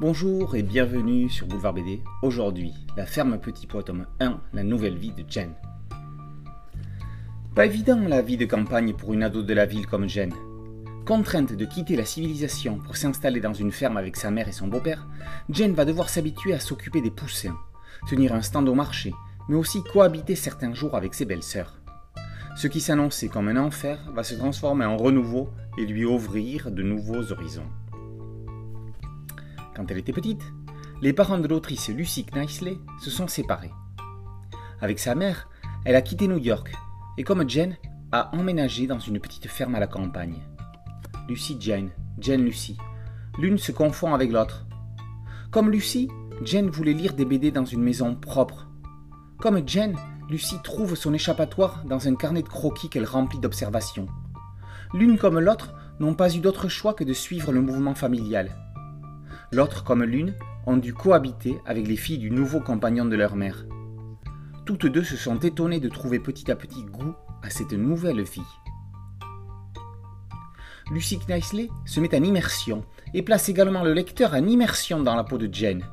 [0.00, 2.04] Bonjour et bienvenue sur Boulevard BD.
[2.22, 5.50] Aujourd'hui, La ferme Petit Pois tome 1, la nouvelle vie de Jen.
[7.56, 10.32] Pas évident la vie de campagne pour une ado de la ville comme Jen.
[11.04, 14.68] Contrainte de quitter la civilisation pour s'installer dans une ferme avec sa mère et son
[14.68, 15.08] beau-père,
[15.50, 17.58] Jen va devoir s'habituer à s'occuper des poussins,
[18.08, 19.12] tenir un stand au marché,
[19.48, 21.80] mais aussi cohabiter certains jours avec ses belles-sœurs.
[22.56, 26.84] Ce qui s'annonçait comme un enfer va se transformer en renouveau et lui ouvrir de
[26.84, 27.66] nouveaux horizons.
[29.78, 30.42] Quand elle était petite,
[31.02, 33.70] les parents de l'autrice Lucy Knisley se sont séparés.
[34.80, 35.48] Avec sa mère,
[35.84, 36.72] elle a quitté New York
[37.16, 37.76] et comme Jane,
[38.10, 40.42] a emménagé dans une petite ferme à la campagne.
[41.28, 42.76] Lucy Jane, Jane Lucy.
[43.38, 44.66] L'une se confond avec l'autre.
[45.52, 46.08] Comme Lucy,
[46.42, 48.66] Jane voulait lire des BD dans une maison propre.
[49.38, 49.94] Comme Jane,
[50.28, 54.08] Lucy trouve son échappatoire dans un carnet de croquis qu'elle remplit d'observations.
[54.92, 58.50] L'une comme l'autre n'ont pas eu d'autre choix que de suivre le mouvement familial.
[59.50, 60.34] L'autre comme l'une
[60.66, 63.64] ont dû cohabiter avec les filles du nouveau compagnon de leur mère.
[64.66, 68.42] Toutes deux se sont étonnées de trouver petit à petit goût à cette nouvelle vie.
[70.90, 75.24] Lucy Knisley se met en immersion et place également le lecteur en immersion dans la
[75.24, 75.84] peau de Jane.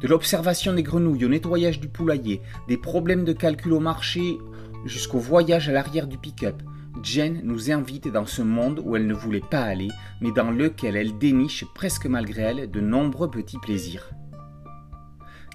[0.00, 4.36] De l'observation des grenouilles au nettoyage du poulailler, des problèmes de calcul au marché
[4.84, 6.60] jusqu'au voyage à l'arrière du pick-up,
[7.02, 9.88] Jen nous invite dans ce monde où elle ne voulait pas aller,
[10.20, 14.10] mais dans lequel elle déniche presque malgré elle de nombreux petits plaisirs.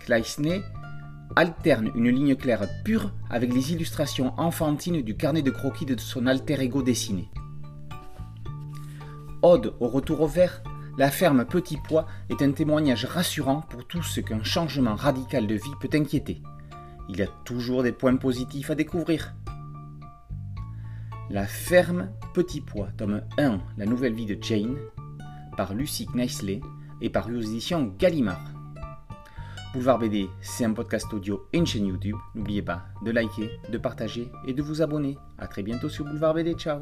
[0.01, 0.61] Kleisney
[1.35, 6.27] alterne une ligne claire pure avec les illustrations enfantines du carnet de croquis de son
[6.27, 7.29] alter ego dessiné.
[9.41, 10.63] Ode au retour au vert,
[10.97, 15.55] la ferme Petit Pois est un témoignage rassurant pour tout ce qu'un changement radical de
[15.55, 16.41] vie peut inquiéter.
[17.09, 19.35] Il y a toujours des points positifs à découvrir.
[21.35, 24.77] La ferme Petit Pois, tome 1, La nouvelle vie de Jane,
[25.57, 26.61] par Lucie Knisley
[27.01, 28.53] et par l'édition Gallimard.
[29.73, 32.15] Boulevard BD, c'est un podcast audio et une chaîne YouTube.
[32.35, 35.17] N'oubliez pas de liker, de partager et de vous abonner.
[35.37, 36.53] A très bientôt sur Boulevard BD.
[36.53, 36.79] Ciao